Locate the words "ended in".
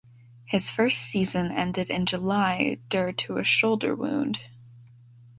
1.51-2.07